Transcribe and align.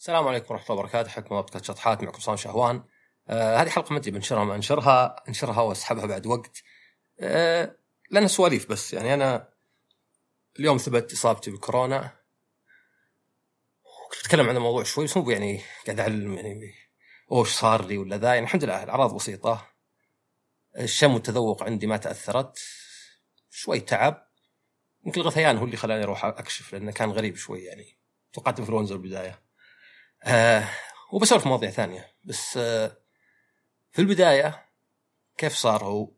السلام 0.00 0.28
عليكم 0.28 0.54
ورحمة 0.54 0.70
الله 0.70 0.80
وبركاته. 0.80 1.18
الله 1.18 1.40
بودكاست 1.40 1.64
شطحات 1.64 2.02
معكم 2.02 2.20
صام 2.20 2.36
شهوان. 2.36 2.84
آه 3.28 3.56
هذه 3.56 3.68
حلقة 3.68 3.92
ما 3.92 3.98
ادري 3.98 4.10
بنشرها 4.10 4.44
ما 4.44 4.54
أنشرها. 4.54 5.16
أنشرها 5.28 5.62
وأسحبها 5.62 6.06
بعد 6.06 6.26
وقت. 6.26 6.62
آه 7.20 7.76
لانها 8.10 8.28
سواليف 8.28 8.70
بس. 8.70 8.94
يعني 8.94 9.14
أنا 9.14 9.48
اليوم 10.58 10.76
ثبت 10.76 11.12
إصابتي 11.12 11.50
بالكورونا 11.50 12.10
كنت 14.10 14.20
أتكلم 14.20 14.48
عن 14.48 14.56
الموضوع 14.56 14.82
شوي 14.82 15.04
بس 15.04 15.16
مو 15.16 15.30
يعني 15.30 15.60
قاعد 15.86 16.00
أعلم 16.00 16.34
يعني 16.34 16.74
وش 17.28 17.50
صار 17.50 17.86
لي 17.86 17.98
ولا 17.98 18.16
ذا. 18.16 18.28
يعني 18.34 18.46
الحمد 18.46 18.64
لله 18.64 18.82
الأعراض 18.82 19.14
بسيطة. 19.14 19.66
الشم 20.78 21.14
والتذوق 21.14 21.62
عندي 21.62 21.86
ما 21.86 21.96
تأثرت. 21.96 22.58
شوي 23.50 23.80
تعب. 23.80 24.28
يمكن 25.06 25.20
الغثيان 25.20 25.58
هو 25.58 25.64
اللي 25.64 25.76
خلاني 25.76 26.04
أروح 26.04 26.24
أكشف 26.24 26.72
لأنه 26.72 26.92
كان 26.92 27.10
غريب 27.10 27.36
شوي 27.36 27.64
يعني. 27.64 27.98
توقعت 28.32 28.58
إنفلونزا 28.58 28.94
البدايه 28.94 29.49
آه 30.24 30.68
وبسولف 31.12 31.46
مواضيع 31.46 31.70
ثانية. 31.70 32.14
بس 32.24 32.56
آه 32.56 32.96
في 33.92 33.98
البداية 33.98 34.66
كيف 35.38 35.54
صار 35.54 35.84
هو؟ 35.84 36.10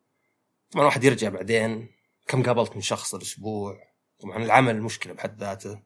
طبعا 0.71 0.85
واحد 0.85 1.05
يرجع 1.05 1.29
بعدين. 1.29 1.89
كم 2.27 2.43
قابلت 2.43 2.77
من 2.77 2.83
شخص 2.83 3.15
الأسبوع؟ 3.15 3.93
طبعا 4.21 4.37
العمل 4.37 4.83
مشكلة 4.83 5.13
بحد 5.13 5.41
ذاته. 5.41 5.83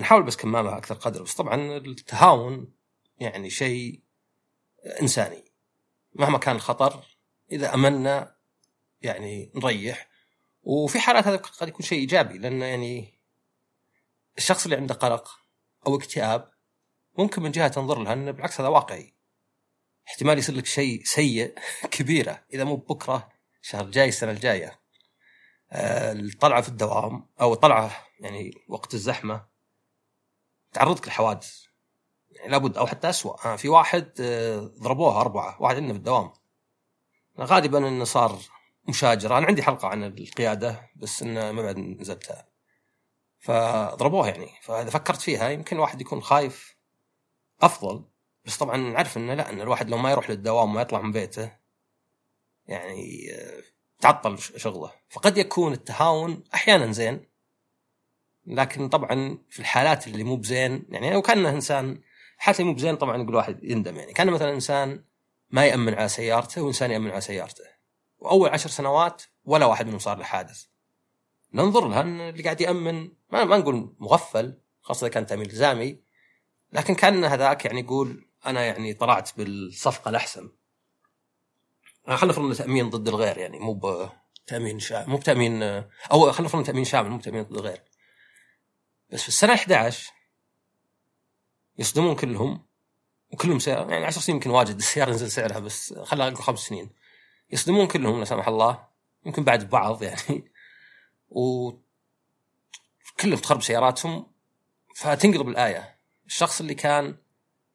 نحاول 0.00 0.22
بس 0.22 0.36
كمامها 0.36 0.78
أكثر 0.78 0.94
قدر 0.94 1.22
بس 1.22 1.34
طبعا 1.34 1.76
التهاون 1.76 2.72
يعني 3.18 3.50
شيء 3.50 4.02
إنساني. 5.02 5.52
مهما 6.14 6.38
كان 6.38 6.56
الخطر 6.56 7.02
إذا 7.52 7.74
امنا 7.74 8.36
يعني 9.00 9.52
نريح. 9.54 10.08
وفي 10.62 11.00
حالات 11.00 11.26
هذا 11.26 11.36
قد 11.36 11.68
يكون 11.68 11.86
شيء 11.86 11.98
إيجابي 11.98 12.38
لأن 12.38 12.62
يعني 12.62 13.20
الشخص 14.38 14.64
اللي 14.64 14.76
عنده 14.76 14.94
قلق 14.94 15.28
أو 15.86 15.96
اكتئاب 15.96 16.50
ممكن 17.18 17.42
من 17.42 17.50
جهة 17.50 17.68
تنظر 17.68 17.98
لها 17.98 18.12
إنه 18.12 18.30
بالعكس 18.30 18.60
هذا 18.60 18.68
واقعي. 18.68 19.14
احتمال 20.08 20.38
يصير 20.38 20.54
لك 20.54 20.66
شيء 20.66 21.02
سيء 21.04 21.54
كبيرة. 21.90 22.44
إذا 22.54 22.64
مو 22.64 22.76
بكره 22.76 23.28
الشهر 23.62 23.84
الجاي 23.84 24.08
السنة 24.08 24.30
الجاية. 24.30 24.80
آه، 25.72 26.12
الطلعة 26.12 26.60
في 26.60 26.68
الدوام 26.68 27.28
أو 27.40 27.52
الطلعة 27.52 28.06
يعني 28.20 28.50
وقت 28.68 28.94
الزحمة 28.94 29.46
تعرضك 30.72 31.08
لحوادث. 31.08 31.62
يعني 32.30 32.50
لابد 32.50 32.76
أو 32.76 32.86
حتى 32.86 33.10
اسوء 33.10 33.46
آه، 33.46 33.56
في 33.56 33.68
واحد 33.68 34.12
آه، 34.20 34.58
ضربوه 34.58 35.20
أربعة. 35.20 35.62
واحد 35.62 35.76
عندنا 35.76 35.92
في 35.92 35.98
الدوام. 35.98 36.32
غالبا 37.40 37.88
إنه 37.88 38.04
صار 38.04 38.38
مشاجره 38.88 39.38
أنا 39.38 39.46
عندي 39.46 39.62
حلقة 39.62 39.88
عن 39.88 40.04
القيادة 40.04 40.90
بس 40.96 41.22
إنه 41.22 41.52
ما 41.52 41.62
بعد 41.62 41.78
نزلتها. 41.78 42.48
فضربوه 43.38 44.28
يعني. 44.28 44.48
فإذا 44.62 44.90
فكرت 44.90 45.20
فيها 45.20 45.48
يمكن 45.48 45.76
الواحد 45.76 46.00
يكون 46.00 46.20
خايف. 46.20 46.75
أفضل 47.62 48.04
بس 48.44 48.56
طبعا 48.56 48.76
نعرف 48.76 49.16
إنه 49.16 49.34
لا 49.34 49.50
إن 49.50 49.60
الواحد 49.60 49.90
لو 49.90 49.96
ما 49.98 50.10
يروح 50.10 50.30
للدوام 50.30 50.70
وما 50.70 50.82
يطلع 50.82 51.00
من 51.00 51.12
بيته 51.12 51.52
يعني 52.66 53.32
آه، 53.32 53.62
تعطل 54.00 54.38
شغله. 54.38 54.92
فقد 55.08 55.38
يكون 55.38 55.72
التهاون 55.72 56.44
أحيانا 56.54 56.92
زين 56.92 57.26
لكن 58.46 58.88
طبعا 58.88 59.38
في 59.50 59.60
الحالات 59.60 60.06
اللي 60.06 60.24
مو 60.24 60.36
بزين 60.36 60.86
يعني 60.88 61.12
لو 61.12 61.22
كان 61.22 61.46
إنسان 61.46 62.00
حالته 62.36 62.64
مو 62.64 62.74
بزين 62.74 62.96
طبعا 62.96 63.22
يقول 63.22 63.34
واحد 63.34 63.64
يندم 63.64 63.96
يعني 63.96 64.12
كان 64.12 64.30
مثلا 64.30 64.52
إنسان 64.52 65.04
ما 65.50 65.66
يأمن 65.66 65.94
على 65.94 66.08
سيارته 66.08 66.62
وإنسان 66.62 66.90
يأمن 66.90 67.10
على 67.10 67.20
سيارته 67.20 67.64
وأول 68.18 68.48
عشر 68.48 68.70
سنوات 68.70 69.22
ولا 69.44 69.66
واحد 69.66 69.86
منهم 69.86 69.98
صار 69.98 70.18
له 70.18 70.24
حادث. 70.24 70.64
ننظر 71.54 71.88
لها 71.88 72.00
إن 72.00 72.20
اللي 72.20 72.42
قاعد 72.42 72.60
يأمن 72.60 73.10
ما, 73.30 73.44
ما 73.44 73.56
نقول 73.56 73.96
مغفل 73.98 74.58
خاصة 74.80 75.06
إذا 75.06 75.14
كان 75.14 75.26
تأمين 75.26 75.46
إلزامي 75.46 75.98
لكن 76.72 76.94
كان 76.94 77.24
هذاك 77.24 77.64
يعني 77.64 77.80
يقول 77.80 78.26
أنا 78.46 78.64
يعني 78.64 78.94
طلعت 78.94 79.30
بالصفقة 79.36 80.08
الأحسن. 80.08 80.50
خلينا 82.06 82.26
نفرض 82.26 82.54
تأمين 82.54 82.90
ضد 82.90 83.08
الغير 83.08 83.38
يعني 83.38 83.58
مو 83.58 83.80
بتامين 84.44 84.78
شامل 84.78 85.10
مو 85.10 85.16
بتأمين 85.16 85.62
أو 86.12 86.32
خلينا 86.32 86.48
نفرض 86.48 86.64
تأمين 86.64 86.84
شامل 86.84 87.10
مو 87.10 87.18
بتأمين 87.18 87.42
ضد 87.42 87.52
الغير. 87.52 87.82
بس 89.10 89.22
في 89.22 89.28
السنة 89.28 89.54
11 89.54 90.12
يصدمون 91.78 92.14
كلهم 92.14 92.66
وكلهم 93.32 93.58
سيارة 93.58 93.90
يعني 93.90 94.04
10 94.04 94.20
سنين 94.20 94.36
يمكن 94.36 94.50
واجد 94.50 94.76
السيارة 94.76 95.10
نزل 95.10 95.30
سعرها 95.30 95.58
بس 95.58 95.94
خلينا 95.94 96.30
نقول 96.30 96.42
خمس 96.44 96.58
سنين. 96.58 96.90
يصدمون 97.50 97.86
كلهم 97.86 98.18
لا 98.18 98.24
سمح 98.24 98.48
الله 98.48 98.86
يمكن 99.26 99.44
بعد 99.44 99.70
بعض 99.70 100.02
يعني. 100.02 100.52
و 101.28 101.72
كلهم 103.20 103.38
تخرب 103.38 103.62
سياراتهم 103.62 104.32
فتنقلب 104.96 105.48
الآية. 105.48 105.95
الشخص 106.26 106.60
اللي 106.60 106.74
كان 106.74 107.16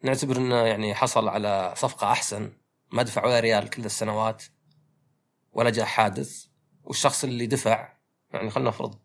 نعتبر 0.04 0.38
إنه 0.38 0.56
يعني 0.56 0.96
حصل 0.96 1.28
على 1.28 1.74
صفقة 1.78 2.12
أحسن 2.12 2.54
ما 2.92 3.04
دفع 3.04 3.26
ولا 3.26 3.40
ريال 3.40 3.70
كل 3.70 3.86
السنوات 3.86 4.44
ولا 5.52 5.70
جاء 5.70 5.86
حادث 5.86 6.46
والشخص 6.84 7.24
اللي 7.24 7.48
دفع 7.48 7.94
يعني 8.34 8.50
خلينا 8.50 8.70
نفرض 8.70 9.00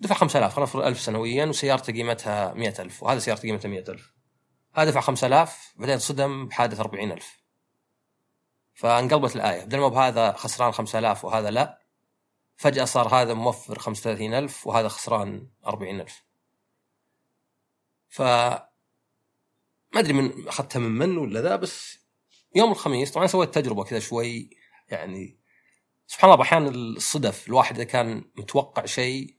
دفع 0.00 0.14
5000 0.14 0.52
خلينا 0.52 0.70
نفرض 0.70 0.84
1000 0.84 1.00
سنويا 1.00 1.46
وسيارته 1.46 1.92
قيمتها 1.92 2.54
100000 2.54 3.02
وهذا 3.02 3.18
سيارته 3.18 3.42
قيمتها 3.42 3.68
100000 3.68 4.12
هذا 4.74 4.90
دفع 4.90 5.00
5000 5.00 5.74
بعدين 5.76 5.98
صدم 5.98 6.46
بحادث 6.46 6.80
40000 6.80 7.42
فانقلبت 8.74 9.36
الآية 9.36 9.64
بدل 9.64 9.78
ما 9.78 9.88
بهذا 9.88 10.32
خسران 10.32 10.72
5000 10.72 11.24
وهذا 11.24 11.50
لا 11.50 11.82
فجأة 12.56 12.84
صار 12.84 13.08
هذا 13.08 13.34
موفر 13.34 13.78
35000 13.78 14.66
وهذا 14.66 14.88
خسران 14.88 15.48
40000 15.66 16.27
ف 18.08 18.22
ما 19.92 20.00
أدري 20.00 20.12
من 20.12 20.48
أخذتها 20.48 20.78
من 20.78 20.90
من 20.90 21.18
ولا 21.18 21.40
ذا 21.40 21.56
بس 21.56 21.98
يوم 22.54 22.70
الخميس 22.70 23.10
طبعا 23.10 23.26
سويت 23.26 23.54
تجربة 23.54 23.84
كذا 23.84 23.98
شوي 23.98 24.50
يعني 24.88 25.38
سبحان 26.06 26.30
الله 26.30 26.42
أحيانا 26.42 26.68
الصدف 26.68 27.48
الواحد 27.48 27.74
إذا 27.74 27.84
كان 27.84 28.24
متوقع 28.36 28.86
شيء 28.86 29.38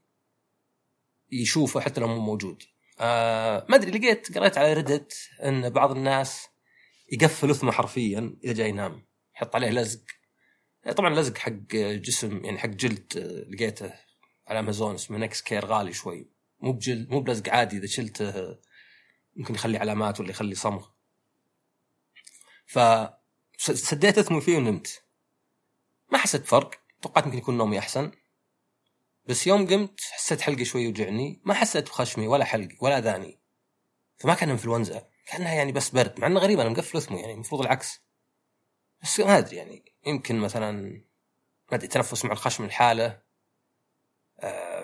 يشوفه 1.32 1.80
حتى 1.80 2.00
لو 2.00 2.08
مو 2.08 2.20
موجود. 2.20 2.62
آه 3.00 3.66
ما 3.68 3.76
أدري 3.76 3.90
لقيت 3.90 4.38
قريت 4.38 4.58
على 4.58 4.72
Reddit 4.72 5.12
إن 5.44 5.70
بعض 5.70 5.90
الناس 5.90 6.48
يقفل 7.12 7.50
اثمه 7.50 7.72
حرفيا 7.72 8.38
إذا 8.44 8.52
جاي 8.52 8.68
ينام 8.68 9.06
يحط 9.36 9.54
عليه 9.54 9.70
لزق. 9.70 10.04
طبعا 10.96 11.14
لزق 11.14 11.38
حق 11.38 11.52
جسم 11.76 12.44
يعني 12.44 12.58
حق 12.58 12.68
جلد 12.68 13.12
آه، 13.16 13.50
لقيته 13.54 13.92
على 14.46 14.58
امازون 14.58 14.94
اسمه 14.94 15.18
Nexcare 15.18 15.66
غالي 15.66 15.92
شوي. 15.92 16.30
مو 16.62 16.72
بجلد 16.72 17.10
مو 17.10 17.20
بلزق 17.20 17.48
عادي 17.48 17.76
إذا 17.76 17.86
شلته 17.86 18.58
ممكن 19.36 19.54
يخلي 19.54 19.78
علامات 19.78 20.20
ولا 20.20 20.30
يخلي 20.30 20.54
صمغ. 20.54 20.88
ف 22.66 22.78
سديت 23.58 24.18
اثمي 24.18 24.40
فيه 24.40 24.56
ونمت. 24.56 25.04
ما 26.12 26.18
حسيت 26.18 26.46
فرق 26.46 26.70
توقعت 27.02 27.26
يمكن 27.26 27.38
يكون 27.38 27.58
نومي 27.58 27.78
أحسن. 27.78 28.12
بس 29.26 29.46
يوم 29.46 29.66
قمت 29.66 30.00
حسيت 30.00 30.40
حلقي 30.40 30.64
شوي 30.64 30.82
يوجعني. 30.82 31.40
ما 31.44 31.54
حسيت 31.54 31.88
بخشمي 31.88 32.26
ولا 32.26 32.44
حلقي 32.44 32.76
ولا 32.80 32.98
أذاني. 32.98 33.40
فما 34.18 34.34
كان 34.34 34.50
انفلونزا 34.50 35.08
كأنها 35.26 35.54
يعني 35.54 35.72
بس 35.72 35.90
برد. 35.90 36.20
مع 36.20 36.26
إنه 36.26 36.40
غريب 36.40 36.60
أنا 36.60 36.68
مقفل 36.68 36.98
اثمي 36.98 37.20
يعني 37.20 37.32
المفروض 37.32 37.60
العكس. 37.60 38.00
بس 39.02 39.20
ما 39.20 39.38
أدري 39.38 39.56
يعني 39.56 39.84
يمكن 40.06 40.38
مثلا 40.38 40.72
ما 41.70 41.76
أدري 41.76 41.88
تنفس 41.88 42.24
مع 42.24 42.32
الخشم 42.32 42.64
الحالة 42.64 43.22
آه، 44.40 44.79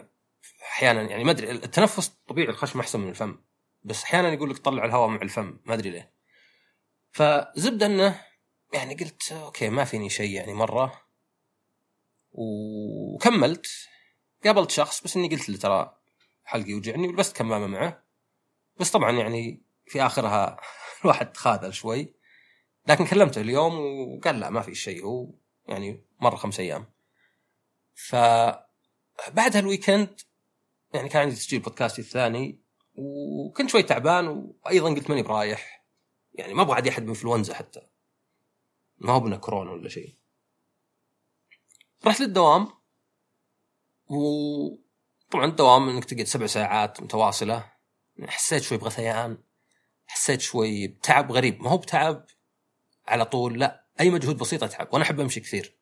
أحيانا 0.76 1.02
يعني 1.02 1.24
ما 1.24 1.30
أدري 1.30 1.50
التنفس 1.50 2.08
طبيعي 2.08 2.48
الخشم 2.48 2.80
احسن 2.80 3.00
من 3.00 3.08
الفم 3.08 3.38
بس 3.84 4.04
أحيانا 4.04 4.32
يقول 4.32 4.50
لك 4.50 4.58
طلع 4.58 4.84
الهواء 4.84 5.08
مع 5.08 5.22
الفم 5.22 5.58
ما 5.64 5.74
أدري 5.74 5.90
ليه. 5.90 6.12
فزبدة 7.10 7.86
إنه 7.86 8.24
يعني 8.72 8.94
قلت 8.94 9.32
أوكي 9.32 9.68
ما 9.68 9.84
فيني 9.84 10.10
شيء 10.10 10.30
يعني 10.30 10.54
مرة. 10.54 11.02
وكملت 12.32 13.66
قابلت 14.44 14.70
شخص 14.70 15.02
بس 15.02 15.16
إني 15.16 15.28
قلت 15.28 15.48
له 15.48 15.56
ترى 15.56 15.96
حلقي 16.44 16.70
يوجعني 16.70 17.08
ولبست 17.08 17.36
كمامة 17.36 17.66
معه. 17.66 18.04
بس 18.80 18.90
طبعا 18.90 19.10
يعني 19.10 19.62
في 19.86 20.02
آخرها 20.02 20.60
الواحد 21.04 21.36
خاذل 21.36 21.74
شوي. 21.74 22.14
لكن 22.88 23.06
كلمته 23.06 23.40
اليوم 23.40 23.74
وقال 23.78 24.40
لا 24.40 24.50
ما 24.50 24.60
في 24.60 24.74
شيء 24.74 25.04
هو 25.04 25.34
يعني 25.68 26.04
مر 26.20 26.36
خمس 26.36 26.60
أيام. 26.60 26.92
ف 27.94 28.16
بعدها 29.32 29.60
الويكند 29.60 30.20
يعني 30.96 31.08
كان 31.08 31.22
عندي 31.22 31.34
تسجيل 31.34 31.60
بودكاستي 31.60 32.00
الثاني 32.00 32.60
وكنت 32.94 33.70
شوي 33.70 33.82
تعبان 33.82 34.54
وأيضا 34.64 34.88
قلت 34.88 35.10
ماني 35.10 35.22
برايح. 35.22 35.84
يعني 36.34 36.54
ما 36.54 36.62
أبغى 36.62 36.74
عادي 36.74 36.90
احد 36.90 37.06
بإنفلونزا 37.06 37.54
حتى. 37.54 37.80
ما 38.98 39.12
هو 39.12 39.20
بنا 39.20 39.36
كورونا 39.36 39.70
ولا 39.70 39.88
شيء. 39.88 40.14
رحت 42.06 42.20
للدوام 42.20 42.68
وطبعا 44.08 45.44
الدوام 45.44 45.88
إنك 45.88 46.04
تقعد 46.04 46.26
سبع 46.26 46.46
ساعات 46.46 47.02
متواصلة. 47.02 47.72
حسيت 48.24 48.62
شوي 48.62 48.78
بغثيان 48.78 49.38
حسيت 50.06 50.40
شوي 50.40 50.86
بتعب 50.86 51.32
غريب. 51.32 51.62
ما 51.62 51.70
هو 51.70 51.76
بتعب 51.76 52.26
على 53.08 53.24
طول 53.24 53.58
لا 53.58 53.86
أي 54.00 54.10
مجهود 54.10 54.36
بسيط 54.36 54.62
أتعب 54.62 54.88
وأنا 54.92 55.04
أحب 55.04 55.20
أمشي 55.20 55.40
كثير. 55.40 55.76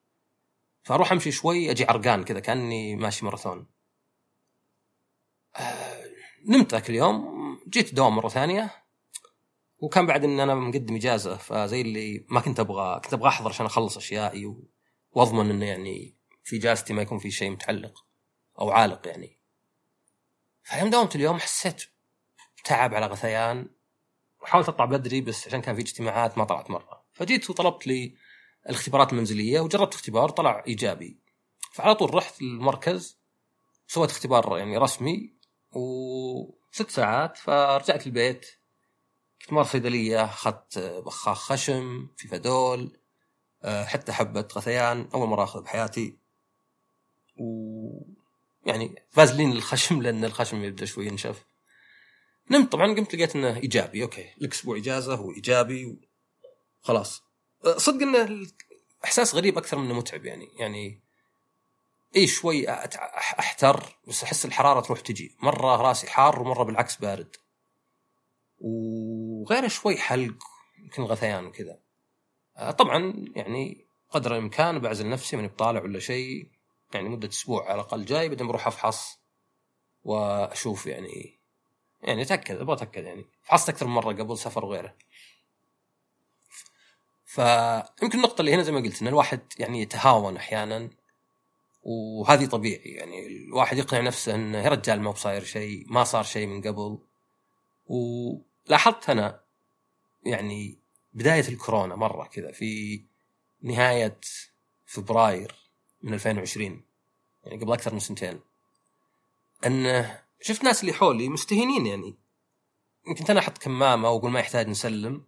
فأروح 0.83 1.11
أمشي 1.11 1.31
شوي 1.31 1.71
أجي 1.71 1.85
عرقان 1.85 2.23
كذا 2.23 2.39
كأني 2.39 2.95
ماشي 2.95 3.25
ماراثون. 3.25 3.74
نمت 6.45 6.71
ذاك 6.71 6.89
اليوم 6.89 7.35
جيت 7.69 7.89
الدوام 7.89 8.15
مرة 8.15 8.29
ثانية 8.29 8.85
وكان 9.77 10.05
بعد 10.05 10.23
إن 10.23 10.39
أنا 10.39 10.55
مقدم 10.55 10.95
إجازة 10.95 11.37
فزي 11.37 11.81
اللي 11.81 12.25
ما 12.29 12.39
كنت 12.39 12.59
أبغى 12.59 12.99
كنت 13.03 13.13
أبغى 13.13 13.27
أحضر 13.27 13.49
عشان 13.49 13.65
أخلص 13.65 13.97
أشيائي. 13.97 14.55
وأضمن 15.11 15.49
إنه 15.49 15.65
يعني 15.65 16.17
في 16.43 16.55
إجازتي 16.57 16.93
ما 16.93 17.01
يكون 17.01 17.17
في 17.17 17.31
شيء 17.31 17.51
متعلق 17.51 18.05
أو 18.59 18.71
عالق 18.71 19.07
يعني 19.07 19.39
فيوم 20.63 20.89
داومت 20.89 21.15
اليوم 21.15 21.39
حسيت 21.39 21.83
تعب 22.63 22.93
على 22.93 23.05
غثيان 23.05 23.69
وحاولت 24.41 24.69
أطلع 24.69 24.85
بدري 24.85 25.21
بس 25.21 25.47
عشان 25.47 25.61
كان 25.61 25.75
في 25.75 25.81
اجتماعات 25.81 26.37
ما 26.37 26.43
طلعت 26.43 26.71
مرة 26.71 27.05
فجيت 27.13 27.49
وطلبت 27.49 27.87
لي 27.87 28.15
الاختبارات 28.69 29.13
المنزلية 29.13 29.59
وجربت 29.59 29.93
اختبار 29.93 30.29
طلع 30.29 30.63
إيجابي 30.67 31.19
فعلى 31.71 31.95
طول 31.95 32.15
رحت 32.15 32.41
المركز 32.41 33.19
سويت 33.87 34.09
اختبار 34.09 34.57
يعني 34.57 34.77
رسمي 34.77 35.34
وست 35.75 36.89
ساعات 36.89 37.37
فرجعت 37.37 38.07
البيت. 38.07 38.45
كنت 39.41 39.53
مر 39.53 39.63
صيدلية 39.63 40.25
أخذت 40.25 40.79
بخاخ 40.79 41.39
خشم 41.39 42.07
في 42.17 42.27
فدول 42.27 42.97
آه، 43.63 43.83
حتى 43.83 44.11
حبة 44.11 44.47
غثيان 44.55 45.09
أول 45.13 45.27
مرة 45.27 45.43
اخذ 45.43 45.61
بحياتي. 45.61 46.17
و 47.37 48.01
يعني 48.65 49.03
فازلين 49.09 49.51
الخشم 49.51 50.01
لأن 50.03 50.25
الخشم 50.25 50.63
يبدأ 50.63 50.85
شوي 50.85 51.07
ينشف. 51.07 51.45
نمت 52.51 52.71
طبعا 52.71 52.87
قمت 52.87 53.15
لقيت 53.15 53.35
إنه 53.35 53.57
إيجابي. 53.57 54.03
أوكي 54.03 54.29
لك 54.37 54.53
أسبوع 54.53 54.77
اجازه 54.77 55.21
وايجابي 55.21 55.99
خلاص. 56.81 57.23
أه، 57.65 57.77
صدق 57.77 58.01
إنه 58.01 58.47
إحساس 59.05 59.35
غريب 59.35 59.57
أكثر 59.57 59.77
منه 59.77 59.93
متعب 59.93 60.25
يعني. 60.25 60.47
يعني 60.59 61.04
اي 62.15 62.27
شوي 62.27 62.69
أحتر 63.39 63.97
بس 64.07 64.23
أحس 64.23 64.45
الحرارة 64.45 64.81
تروح 64.81 64.99
تجي. 64.99 65.35
مرة 65.39 65.75
راسي 65.75 66.07
حار 66.07 66.41
ومرة 66.41 66.63
بالعكس 66.63 66.95
بارد. 66.95 67.35
وغير 68.59 69.67
شوي 69.67 69.97
حلق 69.97 70.43
يمكن 70.79 71.03
غثيان 71.03 71.45
وكذا. 71.45 71.79
طبعا 72.77 73.25
يعني 73.35 73.85
قدر 74.09 74.31
الإمكان 74.31 74.79
بعزل 74.79 75.09
نفسي 75.09 75.37
من 75.37 75.47
بطالع 75.47 75.81
ولا 75.81 75.99
شيء. 75.99 76.49
يعني 76.93 77.09
مدة 77.09 77.27
أسبوع 77.27 77.65
على 77.65 77.75
الأقل 77.75 78.05
جاي 78.05 78.29
بعدين 78.29 78.47
بروح 78.47 78.67
أفحص 78.67 79.19
وأشوف 80.03 80.85
يعني. 80.85 81.39
يعني 82.01 82.21
أتأكد 82.21 82.59
أبغى 82.59 82.75
أتأكد 82.75 83.03
يعني. 83.03 83.25
فحصت 83.43 83.69
أكثر 83.69 83.87
من 83.87 83.93
مرة 83.93 84.13
قبل 84.13 84.37
سفر 84.37 84.65
وغيره. 84.65 84.95
فيمكن 87.25 88.17
النقطة 88.17 88.39
اللي 88.39 88.53
هنا 88.53 88.63
زي 88.63 88.71
ما 88.71 88.79
قلت 88.79 89.01
إن 89.01 89.07
الواحد 89.07 89.39
يعني 89.59 89.81
يتهاون 89.81 90.37
أحيانا. 90.37 90.89
وهذه 91.85 92.45
طبيعي 92.45 92.89
يعني 92.89 93.27
الواحد 93.27 93.77
يقنع 93.77 94.01
نفسه 94.01 94.35
انه 94.35 94.57
يا 94.57 94.69
رجال 94.69 95.01
ما 95.01 95.11
بصاير 95.11 95.43
شيء 95.43 95.85
ما 95.87 96.03
صار 96.03 96.23
شيء 96.23 96.47
من 96.47 96.61
قبل. 96.61 96.99
ولاحظت 97.87 99.09
أنا 99.09 99.39
يعني 100.25 100.79
بداية 101.13 101.47
الكورونا 101.47 101.95
مرة 101.95 102.25
كذا 102.27 102.51
في 102.51 103.01
نهاية 103.61 104.19
فبراير 104.85 105.55
من 106.03 106.13
2020 106.13 106.81
يعني 107.43 107.63
قبل 107.63 107.73
أكثر 107.73 107.93
من 107.93 107.99
سنتين 107.99 108.39
انه 109.65 110.21
شفت 110.41 110.63
ناس 110.63 110.81
اللي 110.81 110.93
حولي 110.93 111.29
مستهينين 111.29 111.85
يعني. 111.85 112.15
يمكن 113.07 113.25
أنا 113.29 113.39
أحط 113.39 113.57
كمامة 113.57 114.09
وأقول 114.09 114.31
ما 114.31 114.39
يحتاج 114.39 114.67
نسلم 114.67 115.23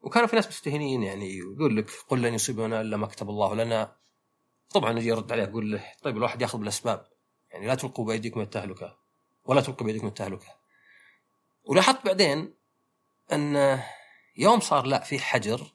وكانوا 0.00 0.28
في 0.28 0.36
ناس 0.36 0.48
مستهينين 0.48 1.02
يعني 1.02 1.36
يقول 1.36 1.76
لك 1.76 1.90
قل 2.08 2.22
لن 2.22 2.34
يصيبنا 2.34 2.80
إلا 2.80 2.96
ما 2.96 3.06
كتب 3.06 3.30
الله 3.30 3.54
لنا. 3.54 3.96
طبعا 4.70 4.98
أجي 4.98 5.12
ارد 5.12 5.32
عليه 5.32 5.44
أقول 5.44 5.72
له 5.72 5.92
طيب 6.02 6.16
الواحد 6.16 6.42
ياخذ 6.42 6.58
بالأسباب. 6.58 7.06
يعني 7.50 7.66
لا 7.66 7.74
تلقوا 7.74 8.04
بأيديكم 8.04 8.40
التهلكة 8.40 8.96
ولا 9.44 9.60
تلقوا 9.60 9.84
بأيديكم 9.84 10.06
التهلكة. 10.06 10.56
ولاحظت 11.64 12.04
بعدين 12.06 12.54
أن 13.32 13.80
يوم 14.36 14.60
صار 14.60 14.86
لا 14.86 15.00
في 15.00 15.18
حجر 15.18 15.72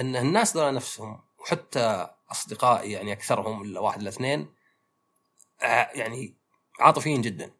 أن 0.00 0.16
الناس 0.16 0.56
ذولا 0.56 0.70
نفسهم 0.70 1.20
وحتى 1.38 2.08
أصدقائي 2.30 2.92
يعني 2.92 3.12
أكثرهم 3.12 3.62
إلا 3.62 3.80
واحد 3.80 4.00
إلا 4.00 4.08
اثنين 4.08 4.54
آه، 5.62 5.90
يعني 5.94 6.36
عاطفيين 6.80 7.22
جدا. 7.22 7.52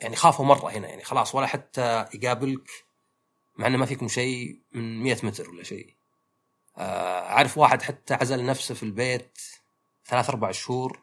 يعني 0.00 0.16
خافوا 0.16 0.44
مرة 0.44 0.70
هنا 0.70 0.88
يعني 0.88 1.04
خلاص 1.04 1.34
ولا 1.34 1.46
حتى 1.46 2.06
يقابلك 2.14 2.70
مع 3.56 3.66
إنه 3.66 3.78
ما 3.78 3.86
فيكم 3.86 4.08
شيء 4.08 4.60
من 4.72 5.02
100 5.02 5.16
متر 5.22 5.50
ولا 5.50 5.62
شيء. 5.62 5.94
آه، 6.78 7.20
أعرف 7.20 7.58
واحد 7.58 7.82
حتى 7.82 8.14
عزل 8.14 8.46
نفسه 8.46 8.74
في 8.74 8.82
البيت 8.82 9.38
ثلاث 10.10 10.28
أربع 10.30 10.50
شهور 10.50 11.00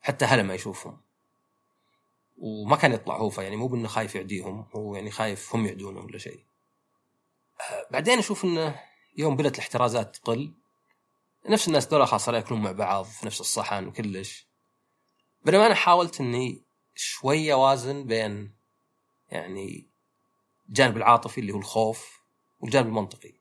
حتى 0.00 0.24
هلا 0.24 0.42
ما 0.42 0.54
يشوفهم. 0.54 1.00
وما 2.38 2.76
كان 2.76 2.92
يطلع 2.92 3.16
هو 3.16 3.32
يعني 3.38 3.56
مو 3.56 3.68
بإنه 3.68 3.88
خايف 3.88 4.14
يعديهم 4.14 4.66
هو 4.74 4.94
يعني 4.94 5.10
خايف 5.10 5.54
هم 5.54 5.66
يعدونه 5.66 6.00
ولا 6.00 6.18
شيء. 6.18 6.40
آه، 7.60 7.86
بعدين 7.90 8.18
أشوف 8.18 8.44
إنه 8.44 8.80
يوم 9.16 9.36
بدات 9.36 9.54
الاحترازات 9.54 10.16
تقل 10.16 10.52
نفس 11.48 11.68
الناس 11.68 11.86
دول 11.86 12.06
خلاص 12.06 12.24
صاروا 12.24 12.40
يأكلون 12.40 12.62
مع 12.62 12.72
بعض 12.72 13.04
في 13.04 13.26
نفس 13.26 13.40
الصحن 13.40 13.86
وكلش. 13.86 14.46
بينما 15.44 15.66
أنا 15.66 15.74
حاولت 15.74 16.20
إني 16.20 16.62
شوي 16.94 17.52
أوازن 17.52 18.04
بين 18.04 18.52
يعني 19.30 19.86
الجانب 20.68 20.96
العاطفي 20.96 21.40
اللي 21.40 21.52
هو 21.52 21.58
الخوف 21.58 22.20
والجانب 22.60 22.86
المنطقي. 22.86 23.32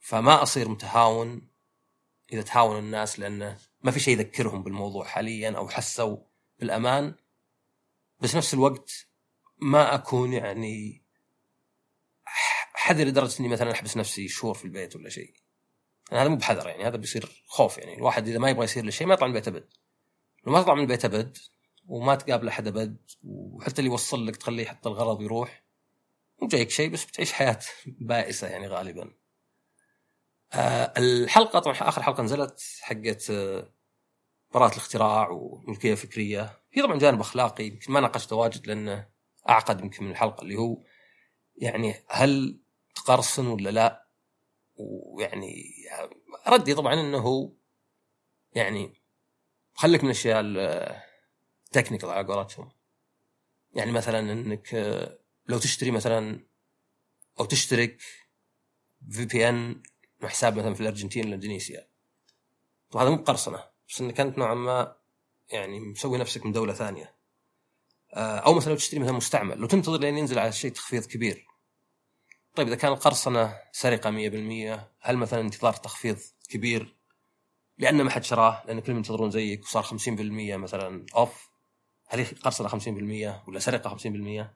فما 0.00 0.42
أصير 0.42 0.68
متهاون 0.68 1.51
إذا 2.32 2.42
تهاون 2.42 2.78
الناس 2.78 3.18
لأنه 3.18 3.58
ما 3.82 3.90
في 3.90 4.00
شيء 4.00 4.18
يذكرهم 4.18 4.62
بالموضوع 4.62 5.04
حاليا 5.04 5.50
أو 5.50 5.68
حسوا 5.68 6.16
بالأمان. 6.58 7.14
بس 8.20 8.36
نفس 8.36 8.54
الوقت 8.54 9.06
ما 9.58 9.94
أكون 9.94 10.32
يعني 10.32 11.02
حذر 12.74 13.04
لدرجة 13.04 13.40
إني 13.40 13.48
مثلا 13.48 13.72
أحبس 13.72 13.96
نفسي 13.96 14.28
شهور 14.28 14.54
في 14.54 14.64
البيت 14.64 14.96
ولا 14.96 15.08
شيء. 15.08 15.34
هذا 16.12 16.28
مو 16.28 16.36
بحذر 16.36 16.68
يعني 16.68 16.84
هذا 16.84 16.96
بيصير 16.96 17.44
خوف 17.46 17.78
يعني. 17.78 17.96
الواحد 17.96 18.28
إذا 18.28 18.38
ما 18.38 18.50
يبغى 18.50 18.64
يصير 18.64 18.84
له 18.84 18.90
شيء 18.90 19.06
ما 19.06 19.14
يطلع 19.14 19.26
من 19.26 19.36
البيت 19.36 19.48
أبد. 19.48 19.68
لو 20.46 20.52
ما 20.52 20.62
تطلع 20.62 20.74
من 20.74 20.80
البيت 20.80 21.04
أبد 21.04 21.36
وما 21.86 22.14
تقابل 22.14 22.48
أحد 22.48 22.66
أبد 22.66 22.96
وحتى 23.22 23.78
اللي 23.78 23.90
يوصل 23.90 24.26
لك 24.26 24.36
تخليه 24.36 24.62
يحط 24.62 24.86
الغرض 24.86 25.20
ويروح 25.20 25.64
مو 26.42 26.48
جايك 26.48 26.70
شيء 26.70 26.90
بس 26.90 27.04
بتعيش 27.04 27.32
حياة 27.32 27.58
بائسة 28.08 28.48
يعني 28.48 28.66
غالبا. 28.66 29.21
آه 30.54 30.92
الحلقة 30.98 31.58
طبعا 31.58 31.76
آخر 31.80 32.02
حلقة 32.02 32.22
نزلت 32.22 32.60
حقت 32.80 33.30
آه 33.30 33.72
براءة 34.54 34.72
الاختراع 34.72 35.28
وملكيه 35.30 35.94
فكريه 35.94 36.60
في 36.70 36.82
طبعا 36.82 36.98
جانب 36.98 37.20
أخلاقي 37.20 37.64
يمكن 37.64 37.92
ما 37.92 38.00
ناقشته 38.00 38.36
واجد 38.36 38.66
لأنه 38.66 39.08
أعقد 39.48 39.80
يمكن 39.80 40.04
من 40.04 40.10
الحلقة 40.10 40.42
اللي 40.42 40.56
هو 40.56 40.78
يعني 41.56 41.94
هل 42.08 42.60
تقرصن 42.94 43.46
ولا 43.46 43.70
لا؟ 43.70 44.06
ويعني 44.76 45.74
ردي 46.48 46.74
طبعا 46.74 46.94
إنه 46.94 47.18
يعني 48.52 49.02
خليك 49.74 50.04
من 50.04 50.10
الأشياء 50.10 50.40
التكنيكال 51.66 52.10
على 52.10 52.26
قولتهم 52.26 52.72
يعني 53.74 53.92
مثلا 53.92 54.18
إنك 54.18 54.74
لو 55.46 55.58
تشتري 55.58 55.90
مثلا 55.90 56.46
أو 57.40 57.44
تشترك 57.44 58.00
في 59.10 59.24
بي 59.24 59.48
ان 59.48 59.82
حساب 60.28 60.56
مثلا 60.58 60.74
في 60.74 60.80
الأرجنتين 60.80 61.26
ولا 61.26 61.34
إندونيسيا. 61.34 61.86
هذا 62.96 63.10
مو 63.10 63.16
بقرصنة 63.16 63.64
بس 63.88 64.00
إنك 64.00 64.20
أنت 64.20 64.38
نوعا 64.38 64.54
ما 64.54 64.96
يعني 65.50 65.80
مسوي 65.80 66.18
نفسك 66.18 66.46
من 66.46 66.52
دولة 66.52 66.72
ثانية. 66.72 67.14
آه، 68.14 68.38
أو 68.38 68.54
مثلا 68.54 68.70
لو 68.70 68.76
تشتري 68.76 69.00
مثلا 69.00 69.12
مستعمل 69.12 69.58
لو 69.58 69.66
تنتظر 69.66 70.00
لين 70.00 70.18
ينزل 70.18 70.38
على 70.38 70.52
شيء 70.52 70.72
تخفيض 70.72 71.06
كبير. 71.06 71.46
طيب 72.54 72.66
إذا 72.66 72.76
كان 72.76 72.92
القرصنة 72.92 73.58
سرقة 73.72 74.10
100% 74.10 74.88
هل 75.00 75.16
مثلا 75.16 75.40
انتظار 75.40 75.72
تخفيض 75.72 76.18
كبير؟ 76.48 76.96
لأن 77.78 78.02
ما 78.02 78.10
حد 78.10 78.24
شراه 78.24 78.62
لأن 78.66 78.80
كلهم 78.80 78.96
ينتظرون 78.96 79.30
زيك 79.30 79.62
وصار 79.62 79.82
50% 79.82 79.90
مثلا 80.56 81.06
اوف 81.16 81.50
هل 82.06 82.18
هي 82.18 82.24
قرصنة 82.24 82.68
50% 82.68 83.48
ولا 83.48 83.58
سرقة 83.58 83.96
50%؟ 83.96 84.54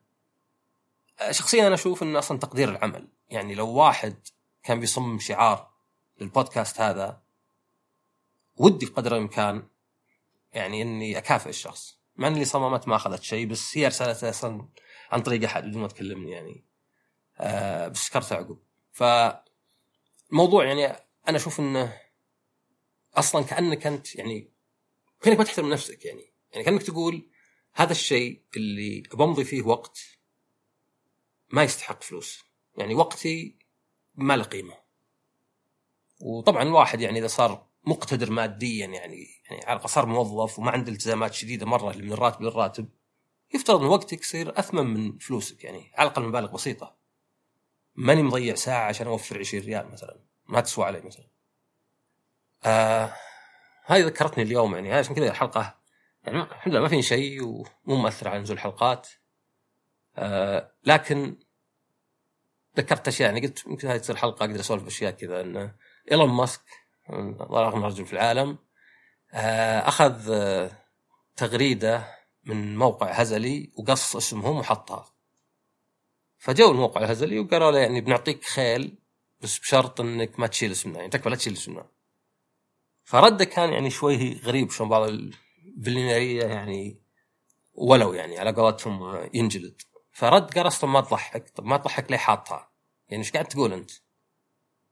أه، 1.21 1.33
شخصيا 1.33 1.67
أنا 1.67 1.75
أشوف 1.75 2.03
انه 2.03 2.19
أصلا 2.19 2.39
تقدير 2.39 2.69
العمل. 2.69 3.09
يعني 3.31 3.55
لو 3.55 3.69
واحد 3.69 4.29
كان 4.67 4.81
بيصمم 4.81 5.19
شعار 5.19 5.71
للبودكاست 6.21 6.81
هذا. 6.81 7.23
ودي 8.57 8.87
قدر 8.87 9.13
الإمكان 9.13 9.69
يعني 10.53 10.83
إني 10.83 11.19
أكافئ 11.19 11.49
الشخص. 11.49 11.99
مع 12.17 12.29
ان 12.29 12.33
اللي 12.33 12.45
صممت 12.45 12.89
ما 12.89 12.97
أخذت 12.97 13.23
شيء 13.23 13.47
بس 13.47 13.79
هي 13.79 13.87
ارسلتها 13.87 14.31
أصلا 14.31 14.69
عن 15.11 15.23
طريق 15.23 15.45
أحد 15.45 15.65
بدون 15.65 15.83
ما 15.83 15.89
تكلمني 15.89 16.31
يعني. 16.31 16.65
آه 17.39 17.89
بس 17.89 18.05
شكرتها 18.05 18.39
عقب. 18.39 18.59
فالموضوع 18.93 20.65
يعني 20.65 20.87
أنا 21.29 21.37
أشوف 21.37 21.61
إنه 21.61 22.01
أصلا 23.15 23.45
كأنك 23.45 23.87
أنت 23.87 24.15
يعني 24.15 24.51
كأنك 25.21 25.39
ما 25.39 25.45
تحترم 25.45 25.71
نفسك 25.71 26.05
يعني. 26.05 26.33
يعني 26.53 26.65
كأنك 26.65 26.83
تقول 26.83 27.31
هذا 27.75 27.93
الشيء 27.93 28.43
اللي 28.57 29.01
بمضي 29.01 29.45
فيه 29.45 29.63
وقت 29.63 30.01
ما 31.51 31.63
يستحق 31.63 32.03
فلوس. 32.03 32.45
يعني 32.77 32.95
وقتي 32.95 33.66
ما 34.17 34.37
له 34.37 34.45
قيمة. 34.45 34.75
وطبعا 36.21 36.63
الواحد 36.63 37.01
يعني 37.01 37.19
إذا 37.19 37.27
صار 37.27 37.67
مقتدر 37.85 38.31
ماديا 38.31 38.87
يعني 38.87 39.27
يعني 39.51 39.89
صار 39.89 40.07
موظف 40.07 40.59
وما 40.59 40.71
عنده 40.71 40.93
التزامات 40.93 41.35
شديدة 41.35 41.67
مرة 41.67 41.97
من 41.97 42.13
الراتب 42.13 42.43
للراتب 42.43 42.89
يفترض 43.55 43.81
إن 43.83 43.87
وقتك 43.87 44.21
يصير 44.21 44.59
أثمن 44.59 44.87
من 44.87 45.19
فلوسك 45.19 45.65
يعني 45.65 45.93
على 45.95 46.09
الأقل 46.09 46.23
مبالغ 46.23 46.53
بسيطة. 46.53 46.97
ماني 47.95 48.23
مضيع 48.23 48.55
ساعة 48.55 48.89
عشان 48.89 49.07
أوفر 49.07 49.39
20 49.39 49.65
ريال 49.65 49.93
مثلا 49.93 50.21
ما 50.47 50.61
تسوى 50.61 50.85
علي 50.85 51.01
مثلا. 51.01 51.27
آه 52.65 53.13
هاي 53.87 54.03
ذكرتني 54.03 54.45
اليوم 54.45 54.75
يعني 54.75 54.93
عشان 54.93 55.15
كذا 55.15 55.31
الحلقة 55.31 55.79
يعني 56.25 56.43
الحمد 56.43 56.73
لله 56.73 56.83
ما 56.83 56.89
في 56.89 57.03
شيء 57.03 57.43
ومو 57.43 57.97
مؤثر 57.97 58.29
على 58.29 58.39
نزول 58.39 58.57
الحلقات. 58.57 59.09
آه 60.17 60.73
لكن 60.85 61.37
ذكرت 62.79 63.09
أشياء 63.09 63.29
يعني 63.29 63.47
قلت 63.47 63.67
يمكن 63.67 63.89
هذه 63.89 63.99
تصير 63.99 64.17
حلقة 64.17 64.45
أقدر 64.45 64.61
أسولف 64.61 64.87
اشياء 64.87 65.11
كذا 65.11 65.41
ان 65.41 65.73
إيلون 66.13 66.29
ماسك 66.29 66.61
اغنى 67.11 67.87
رجل 67.87 68.07
في 68.07 68.13
العالم 68.13 68.59
آه 69.33 69.89
أخذ 69.89 70.31
آه 70.31 70.71
تغريدة 71.37 72.17
من 72.45 72.77
موقع 72.77 73.13
هزلي 73.13 73.73
وقص 73.77 74.17
اسمهم 74.17 74.59
وحطها. 74.59 75.13
فجو 76.39 76.71
الموقع 76.71 77.01
الهزلي 77.01 77.39
وقالوا 77.39 77.71
له 77.71 77.79
يعني 77.79 78.01
بنعطيك 78.01 78.45
خيل 78.45 78.99
بس 79.41 79.59
بشرط 79.59 80.01
إنك 80.01 80.41
ما 80.41 80.47
تشيل 80.47 80.71
اسمنا 80.71 80.99
يعني 80.99 81.11
تكفى 81.11 81.31
لا 81.31 81.37
تشيل 81.37 81.53
اسمنا. 81.53 81.87
فردة 83.05 83.45
كان 83.45 83.73
يعني 83.73 83.91
شوي 83.91 84.35
غريب 84.35 84.71
شلون 84.71 84.89
بعض 84.89 85.09
البليونيرية 85.09 86.45
يعني 86.45 87.03
ولو 87.75 88.13
يعني 88.13 88.39
على 88.39 88.53
قولتهم 88.53 89.29
ينجلد. 89.35 89.83
فرد 90.17 90.55
قال 90.55 90.67
أصلا 90.67 90.91
ما 90.91 91.01
تضحك. 91.01 91.49
طب 91.49 91.65
ما 91.65 91.77
تضحك 91.77 92.11
ليه 92.11 92.19
حاطها؟ 92.19 92.71
يعني 93.09 93.23
إيش 93.23 93.33
قاعد 93.33 93.45
تقول 93.45 93.73
أنت؟ 93.73 93.91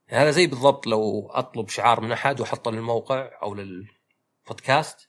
يعني 0.09 0.23
هذا 0.23 0.31
زي 0.31 0.47
بالضبط 0.47 0.87
لو 0.87 1.28
أطلب 1.31 1.69
شعار 1.69 2.00
من 2.00 2.12
أحد 2.12 2.40
وأحطه 2.40 2.71
للموقع 2.71 3.31
أو 3.43 3.54
للبودكاست. 3.54 5.09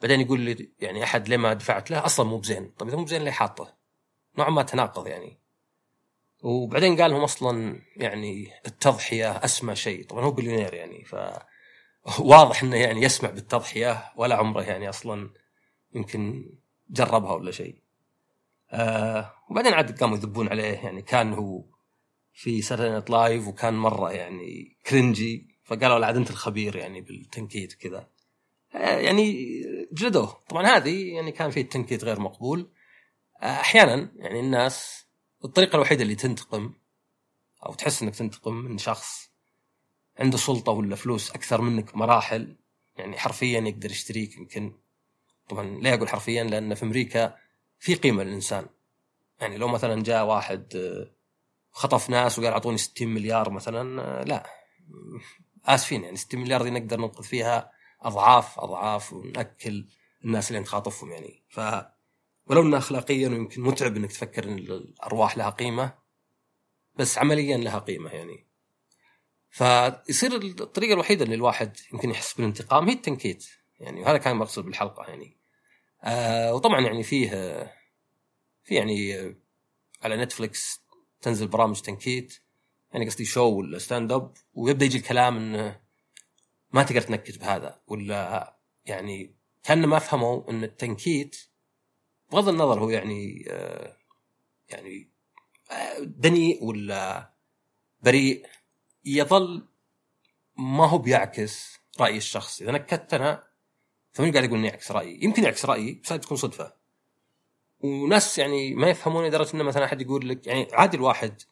بعدين 0.00 0.20
يقول 0.20 0.40
لي 0.40 0.72
يعني 0.78 1.04
أحد 1.04 1.28
ليه 1.28 1.36
ما 1.36 1.52
دفعت 1.52 1.90
له؟ 1.90 2.04
أصلا 2.06 2.26
مو 2.26 2.38
بزين. 2.38 2.70
طيب 2.78 2.88
إذا 2.88 2.96
مو 2.96 3.04
بزين 3.04 3.22
ليه 3.22 3.30
حاطه؟ 3.30 3.74
نوعا 4.38 4.50
ما 4.50 4.62
تناقض 4.62 5.06
يعني. 5.06 5.38
وبعدين 6.42 7.00
قال 7.02 7.10
لهم 7.10 7.22
أصلا 7.22 7.82
يعني 7.96 8.52
التضحية 8.66 9.30
أسمى 9.30 9.76
شيء. 9.76 10.06
طبعا 10.06 10.24
هو 10.24 10.30
بليونير 10.30 10.74
يعني 10.74 11.04
ف 11.04 11.16
واضح 12.20 12.62
إنه 12.62 12.76
يعني 12.76 13.02
يسمع 13.02 13.30
بالتضحية 13.30 14.12
ولا 14.16 14.36
عمره 14.36 14.62
يعني 14.62 14.88
أصلا 14.88 15.30
يمكن 15.94 16.50
جربها 16.90 17.32
ولا 17.32 17.50
شيء. 17.50 17.85
آه 18.70 19.32
وبعدين 19.50 19.72
عاد 19.74 19.98
قاموا 20.00 20.16
يذبون 20.16 20.48
عليه 20.48 20.64
يعني 20.64 21.02
كان 21.02 21.32
هو 21.32 21.64
في 22.32 22.62
Saturday 22.62 22.91
Night 22.91 23.10
Live 23.10 23.48
وكان 23.48 23.74
مرة 23.74 24.12
يعني 24.12 24.76
cringy 24.86 25.58
فقالوا 25.64 26.06
عاد 26.06 26.16
أنت 26.16 26.30
الخبير 26.30 26.76
يعني 26.76 27.00
بالتنكيت 27.00 27.74
وكذا. 27.74 28.08
آه 28.74 28.98
يعني 28.98 29.46
جلدوه 29.92 30.42
طبعا 30.48 30.66
هذه 30.66 31.14
يعني 31.14 31.32
كان 31.32 31.50
في 31.50 31.60
التنكيت 31.60 32.04
غير 32.04 32.20
مقبول. 32.20 32.72
آه 33.42 33.60
أحيانا 33.60 34.12
يعني 34.16 34.40
الناس 34.40 35.06
الطريقة 35.44 35.76
الوحيدة 35.76 36.02
اللي 36.02 36.14
تنتقم 36.14 36.74
أو 37.66 37.74
تحس 37.74 38.02
إنك 38.02 38.14
تنتقم 38.14 38.54
من 38.54 38.78
شخص 38.78 39.30
عنده 40.18 40.36
سلطة 40.38 40.72
ولا 40.72 40.96
فلوس 40.96 41.30
أكثر 41.30 41.60
منك 41.60 41.96
مراحل 41.96 42.56
يعني 42.96 43.18
حرفيا 43.18 43.60
يقدر 43.60 43.90
يشتريك 43.90 44.36
يمكن 44.36 44.72
طبعا 45.48 45.80
ليه 45.80 45.94
أقول 45.94 46.08
حرفيا 46.08 46.44
لأن 46.44 46.74
في 46.74 46.82
أمريكا 46.82 47.36
في 47.78 47.94
قيمة 47.94 48.22
للإنسان. 48.22 48.66
يعني 49.40 49.58
لو 49.58 49.68
مثلا 49.68 50.02
جاء 50.02 50.24
واحد 50.24 50.76
آه، 50.76 51.10
خطف 51.70 52.10
ناس 52.10 52.38
وقال 52.38 52.52
أعطوني 52.52 52.78
60 52.78 53.08
مليار 53.08 53.50
مثلا 53.50 54.02
آه، 54.02 54.24
لا. 54.24 54.46
آسفين 55.64 56.04
يعني 56.04 56.16
60 56.16 56.40
مليار 56.40 56.62
دي 56.62 56.70
نقدر 56.70 57.00
ننقذ 57.00 57.24
فيها 57.24 57.72
أضعاف 58.00 58.58
أضعاف 58.58 59.12
ونأكل 59.12 59.86
الناس 60.24 60.50
اللي 60.50 60.60
نخاطفهم 60.60 61.12
يعني. 61.12 61.42
ف 61.48 61.60
ولو 62.46 62.62
انه 62.62 62.78
اخلاقيا 62.78 63.28
ويمكن 63.28 63.62
متعب 63.62 63.96
إنك 63.96 64.12
تفكر 64.12 64.44
إن 64.44 64.58
الأرواح 64.58 65.38
لها 65.38 65.50
قيمة 65.50 65.94
بس 66.94 67.18
عمليا 67.18 67.56
لها 67.56 67.78
قيمة 67.78 68.10
يعني. 68.10 68.46
فيصير 69.50 70.36
الطريقة 70.36 70.94
الوحيدة 70.94 71.24
اللي 71.24 71.34
الواحد 71.34 71.76
يمكن 71.92 72.10
يحس 72.10 72.34
بالانتقام 72.34 72.88
هي 72.88 72.94
التنكيت 72.94 73.46
يعني. 73.80 74.02
وهذا 74.02 74.18
كان 74.18 74.36
مقصود 74.36 74.64
بالحلقة 74.64 75.04
يعني. 75.04 75.36
آه 76.04 76.54
وطبعا 76.54 76.80
يعني 76.80 77.02
فيه 77.02 77.30
في 78.64 78.74
يعني 78.74 79.14
على 80.02 80.16
Netflix 80.16 80.80
تنزل 81.20 81.48
برامج 81.48 81.80
تنكيت 81.80 82.38
يعني 82.92 83.06
قصدي 83.06 83.24
show 83.24 83.44
ولا 83.44 83.78
stand 83.78 84.12
up 84.12 84.36
ويبدأ 84.54 84.84
يجي 84.84 84.98
الكلام 84.98 85.36
انه 85.36 85.80
ما 86.72 86.82
تقدر 86.82 87.00
تنكت 87.00 87.38
بهذا 87.38 87.80
ولا 87.86 88.56
يعني 88.86 89.34
كأن 89.62 89.86
ما 89.86 89.98
فهموا 89.98 90.50
إن 90.50 90.64
التنكيت 90.64 91.36
بغض 92.32 92.48
النظر 92.48 92.80
هو 92.80 92.90
يعني 92.90 93.44
آه 93.50 93.96
يعني 94.68 95.10
آه 95.70 95.98
دنيء 95.98 96.64
ولا 96.64 97.32
بريء 98.02 98.46
يظل 99.04 99.68
ما 100.56 100.86
هو 100.86 100.98
بيعكس 100.98 101.80
رأيي 102.00 102.16
الشخصي. 102.16 102.64
إذا 102.64 102.72
نكت 102.72 103.14
أنا 103.14 103.44
فمن 104.16 104.32
قاعد 104.32 104.44
يقول 104.44 104.58
إني 104.58 104.68
يعكس 104.68 104.92
رأيي؟ 104.92 105.18
يمكن 105.22 105.44
يعكس 105.44 105.64
رأيي 105.64 106.00
بس 106.04 106.08
تكون 106.08 106.36
صدفة. 106.36 106.72
وناس 107.80 108.38
يعني 108.38 108.74
ما 108.74 108.88
يفهمون 108.88 109.26
لدرجه 109.26 109.54
انه 109.54 109.64
مثلا 109.64 109.84
أحد 109.84 110.02
يقول 110.02 110.28
لك 110.28 110.46
يعني 110.46 110.68
عادي 110.72 110.96
الواحد 110.96 111.42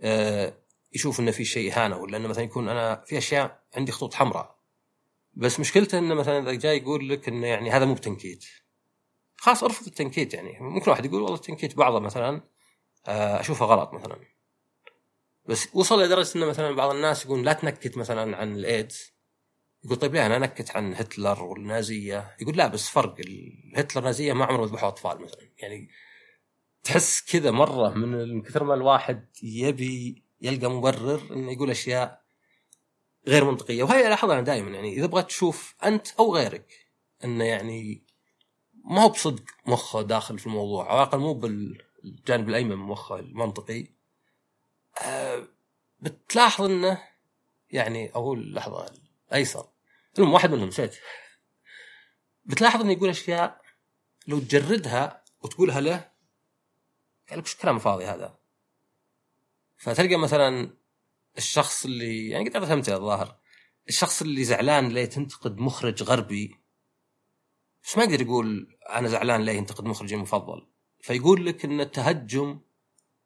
آه 0.00 0.58
يشوف 0.92 1.20
إنه 1.20 1.30
في 1.30 1.44
شيء 1.44 1.72
اهانه 1.72 1.96
ولا 1.96 2.16
إنه 2.16 2.28
مثلا 2.28 2.44
يكون 2.44 2.68
أنا 2.68 3.04
في 3.06 3.18
أشياء 3.18 3.62
عندي 3.76 3.92
خطوط 3.92 4.14
حمراء. 4.14 4.58
بس 5.34 5.60
مشكلته 5.60 5.98
إنه 5.98 6.14
مثلا 6.14 6.38
إذا 6.38 6.52
جاي 6.52 6.76
يقول 6.76 7.08
لك 7.08 7.28
إنه 7.28 7.46
يعني 7.46 7.70
هذا 7.70 7.84
مو 7.84 7.94
بتنكيت. 7.94 8.44
خلاص 9.36 9.64
أرفض 9.64 9.86
التنكيت 9.86 10.34
يعني. 10.34 10.58
ممكن 10.60 10.90
واحد 10.90 11.04
يقول 11.04 11.22
والله 11.22 11.36
التنكيت 11.36 11.76
بعضه 11.76 12.00
مثلا 12.00 12.40
آه 13.06 13.40
أشوفه 13.40 13.66
غلط 13.66 13.94
مثلا. 13.94 14.20
بس 15.46 15.68
وصل 15.74 16.02
لدرجة 16.02 16.36
إنه 16.36 16.46
مثلا 16.46 16.70
بعض 16.76 16.90
الناس 16.90 17.24
يقول 17.24 17.44
لا 17.44 17.52
تنكت 17.52 17.96
مثلا 17.96 18.36
عن 18.36 18.56
الإيدز. 18.56 19.15
يقول 19.86 19.98
طيب 19.98 20.14
ليه؟ 20.14 20.26
أنا 20.26 20.38
نكت 20.38 20.76
عن 20.76 20.94
هتلر 20.94 21.42
والنازية. 21.44 22.36
يقول 22.40 22.56
لا 22.56 22.66
بس 22.66 22.88
فرق 22.88 23.14
هتلر 23.76 24.02
النازيه 24.02 24.32
ما 24.32 24.44
عمرهم 24.44 24.64
ذبحوا 24.64 24.88
أطفال 24.88 25.22
مثلا. 25.22 25.40
يعني 25.58 25.88
تحس 26.84 27.32
كذا 27.32 27.50
مرة 27.50 27.88
من 27.94 28.42
كثر 28.42 28.64
ما 28.64 28.74
الواحد 28.74 29.26
يبي 29.42 30.22
يلقى 30.40 30.70
مبرر 30.70 31.32
إنه 31.32 31.52
يقول 31.52 31.70
أشياء 31.70 32.22
غير 33.28 33.44
منطقية. 33.44 33.82
وهي 33.82 34.06
الاحظها 34.06 34.34
أنا 34.34 34.42
دائما 34.42 34.70
يعني 34.70 34.92
إذا 34.92 35.06
بغيت 35.06 35.26
تشوف 35.26 35.74
أنت 35.84 36.08
أو 36.18 36.36
غيرك 36.36 36.86
إنه 37.24 37.44
يعني 37.44 38.02
ما 38.84 39.02
هو 39.02 39.08
بصدق 39.08 39.44
مخه 39.66 40.02
داخل 40.02 40.38
في 40.38 40.46
الموضوع 40.46 40.84
أو 40.84 40.96
على 40.96 41.02
الأقل 41.02 41.18
مو 41.18 41.34
بالجانب 41.34 42.48
الأيمن 42.48 42.76
من 42.76 42.86
مخه 42.86 43.18
المنطقي. 43.18 43.86
أه 45.02 45.48
بتلاحظ 46.00 46.64
إنه 46.64 47.02
يعني 47.70 48.10
أقول 48.10 48.54
لحظة 48.54 48.86
الأيسر. 49.28 49.75
المهم 50.18 50.34
واحد 50.34 50.50
منهم 50.50 50.68
نسيت 50.68 50.96
بتلاحظ 52.44 52.80
إنه 52.80 52.92
يقول 52.92 53.08
أشياء 53.08 53.60
لو 54.26 54.38
تجردها 54.38 55.24
وتقولها 55.42 55.80
له 55.80 56.10
قال 57.30 57.38
لك 57.38 57.44
كلام 57.62 57.78
فاضي 57.78 58.04
هذا. 58.04 58.38
فتلقى 59.76 60.16
مثلا 60.16 60.76
الشخص 61.38 61.84
اللي 61.84 62.28
يعني 62.28 62.48
قد 62.48 62.64
فهمت 62.64 62.88
الظاهر. 62.88 63.36
الشخص 63.88 64.22
اللي 64.22 64.44
زعلان 64.44 64.88
ليه 64.88 65.04
تنتقد 65.04 65.58
مخرج 65.58 66.02
غربي. 66.02 66.56
بس 67.84 67.96
ما 67.96 68.04
يقدر 68.04 68.22
يقول 68.22 68.78
أنا 68.88 69.08
زعلان 69.08 69.44
ليه 69.44 69.52
ينتقد 69.52 69.84
مخرجي 69.84 70.14
المفضل. 70.14 70.66
فيقول 71.00 71.46
لك 71.46 71.64
إن 71.64 71.80
التهجم 71.80 72.60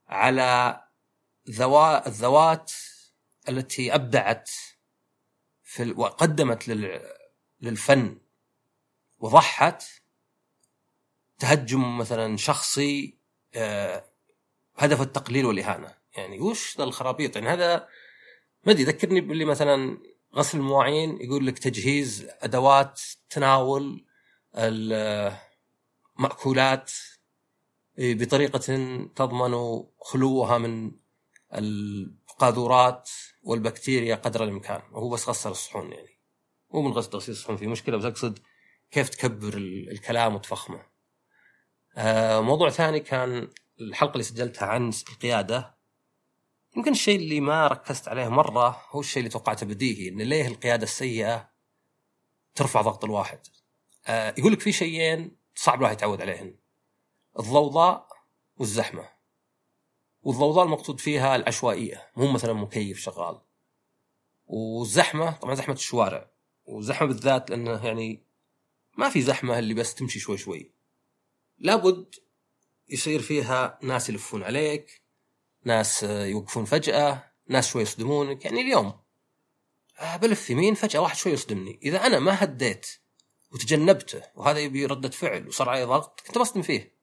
على 0.08 0.80
ذوات 2.08 2.72
التي 3.48 3.94
أبدعت 3.94 4.50
في 5.70 5.94
وقدمت 5.96 6.68
للفن 7.60 8.18
وضحت 9.18 9.84
تهجم 11.38 11.98
مثلا 11.98 12.36
شخصي 12.36 13.18
آه، 13.54 14.04
هدف 14.76 15.00
التقليل 15.00 15.46
والإهانة. 15.46 15.94
يعني 16.16 16.40
وش 16.40 16.78
ذا 16.78 16.84
الخرابيط؟ 16.84 17.36
يعني 17.36 17.48
هذا 17.48 17.88
ما 18.64 18.72
أدري 18.72 18.82
يذكرني 18.82 19.20
باللي 19.20 19.44
مثلا 19.44 19.98
غسل 20.34 20.58
المواعين 20.58 21.20
يقول 21.20 21.46
لك 21.46 21.58
تجهيز 21.58 22.28
أدوات 22.40 23.00
تناول 23.28 24.04
المأكولات 26.18 26.92
بطريقة 27.98 28.58
تضمن 29.16 29.84
خلوها 30.00 30.58
من 30.58 30.92
القاذورات. 31.54 33.10
والبكتيريا 33.42 34.14
قدر 34.14 34.44
الإمكان 34.44 34.82
وهو 34.92 35.08
بس 35.08 35.28
غسل 35.28 35.50
الصحون 35.50 35.92
يعني 35.92 36.18
مو 36.70 36.82
من 36.82 36.92
غسل 36.92 37.10
تغسيل 37.10 37.34
الصحون 37.34 37.56
في 37.56 37.66
مشكلة 37.66 37.96
بس 37.96 38.04
أقصد 38.04 38.38
كيف 38.90 39.08
تكبر 39.08 39.54
الكلام 39.92 40.34
وتفخمه. 40.34 40.86
آه 41.96 42.40
موضوع 42.40 42.70
ثاني 42.70 43.00
كان 43.00 43.50
الحلقة 43.80 44.12
اللي 44.12 44.22
سجلتها 44.22 44.66
عن 44.66 44.92
القيادة 45.10 45.78
يمكن 46.76 46.90
الشيء 46.90 47.16
اللي 47.16 47.40
ما 47.40 47.66
ركزت 47.66 48.08
عليه 48.08 48.28
مرة 48.28 48.82
هو 48.90 49.00
الشيء 49.00 49.18
اللي 49.18 49.30
توقعته 49.30 49.66
بديهي 49.66 50.08
إن 50.08 50.22
ليه 50.22 50.46
القيادة 50.46 50.82
السيئة 50.82 51.50
ترفع 52.54 52.80
ضغط 52.80 53.04
الواحد. 53.04 53.40
آه 54.06 54.34
يقول 54.38 54.52
لك 54.52 54.60
في 54.60 54.72
شيئين 54.72 55.36
صعب 55.54 55.78
الواحد 55.78 55.96
يتعود 55.96 56.20
عليهن 56.20 56.54
الضوضاء 57.38 58.08
والزحمة. 58.56 59.19
والضوضاء 60.22 60.64
المقصود 60.64 61.00
فيها 61.00 61.36
العشوائية 61.36 62.10
مو 62.16 62.32
مثلا 62.32 62.52
مكيف 62.52 63.00
شغال. 63.00 63.40
والزحمة 64.46 65.30
طبعا 65.30 65.54
زحمة 65.54 65.74
الشوارع. 65.74 66.30
وزحمه 66.64 67.08
بالذات 67.08 67.50
لأنه 67.50 67.86
يعني 67.86 68.22
ما 68.98 69.08
في 69.08 69.22
زحمة 69.22 69.58
اللي 69.58 69.74
بس 69.74 69.94
تمشي 69.94 70.18
شوي 70.18 70.38
شوي. 70.38 70.72
لابد 71.58 72.14
يصير 72.88 73.22
فيها 73.22 73.78
ناس 73.82 74.08
يلفون 74.08 74.42
عليك 74.42 75.02
ناس 75.64 76.02
يوقفون 76.02 76.64
فجأة 76.64 77.32
ناس 77.48 77.68
شوي 77.68 77.82
يصدمونك. 77.82 78.44
يعني 78.44 78.60
اليوم 78.60 79.00
آه، 79.98 80.16
بلف 80.16 80.50
يمين 80.50 80.74
فجأة 80.74 81.00
واحد 81.00 81.16
شوي 81.16 81.32
يصدمني. 81.32 81.80
إذا 81.82 82.06
أنا 82.06 82.18
ما 82.18 82.44
هديت 82.44 82.86
وتجنبته 83.52 84.22
وهذا 84.34 84.58
يبي 84.58 84.86
ردة 84.86 85.08
فعل 85.08 85.48
وصار 85.48 85.68
علي 85.68 85.84
ضغط 85.84 86.20
كنت 86.20 86.38
بصدم 86.38 86.62
فيه. 86.62 86.99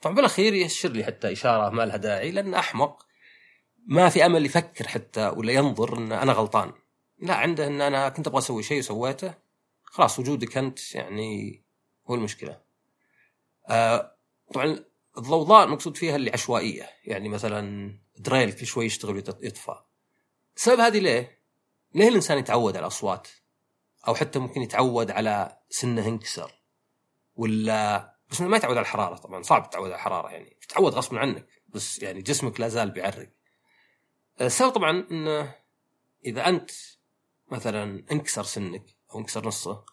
طبعا 0.00 0.16
بالأخير 0.16 0.54
يشر 0.54 0.88
لي 0.88 1.04
حتى 1.04 1.32
إشارة 1.32 1.70
ما 1.70 1.82
لها 1.82 1.96
داعي 1.96 2.30
لأن 2.30 2.54
أحمق 2.54 3.06
ما 3.86 4.08
في 4.08 4.26
أمل 4.26 4.46
يفكر 4.46 4.88
حتى 4.88 5.28
ولا 5.28 5.52
ينظر 5.52 5.98
إن 5.98 6.12
أنا 6.12 6.32
غلطان 6.32 6.72
لا 7.18 7.34
عنده 7.34 7.66
إن 7.66 7.80
أنا 7.80 8.08
كنت 8.08 8.26
أبغى 8.26 8.38
أسوي 8.38 8.62
شيء 8.62 8.78
وسويته 8.78 9.34
خلاص 9.84 10.18
وجودك 10.18 10.56
أنت 10.56 10.94
يعني 10.94 11.62
هو 12.06 12.14
المشكلة. 12.14 12.60
آه 13.68 14.16
طبعا 14.54 14.84
الضوضاء 15.18 15.64
المقصود 15.64 15.96
فيها 15.96 16.16
اللي 16.16 16.30
عشوائية 16.30 16.88
يعني 17.04 17.28
مثلا 17.28 17.92
دريل 18.18 18.52
كل 18.52 18.66
شوي 18.66 18.86
يشتغل 18.86 19.14
ويطفى. 19.14 19.74
السبب 20.56 20.80
هذه 20.80 20.98
ليه؟ 20.98 21.38
ليه 21.94 22.08
الإنسان 22.08 22.38
يتعود 22.38 22.76
على 22.76 22.82
الأصوات؟ 22.82 23.28
أو 24.08 24.14
حتى 24.14 24.38
ممكن 24.38 24.62
يتعود 24.62 25.10
على 25.10 25.58
سنه 25.70 26.06
انكسر 26.06 26.62
ولا 27.36 28.15
بس 28.30 28.40
ما 28.40 28.56
يتعود 28.56 28.76
على 28.76 28.84
الحرارة 28.84 29.16
طبعا 29.16 29.42
صعب 29.42 29.70
تتعود 29.70 29.86
على 29.86 29.94
الحرارة 29.94 30.30
يعني. 30.30 30.56
تتعود 30.60 30.94
غصبا 30.94 31.18
عنك 31.18 31.46
بس 31.68 32.02
يعني 32.02 32.22
جسمك 32.22 32.60
لا 32.60 32.68
زال 32.68 32.90
بيعرق. 32.90 33.30
السبب 34.40 34.70
طبعا 34.70 35.06
إنه 35.10 35.54
إذا 36.24 36.48
أنت 36.48 36.70
مثلا 37.50 38.04
انكسر 38.12 38.42
سنك 38.42 38.96
أو 39.12 39.18
انكسر 39.18 39.46
نصه 39.46 39.84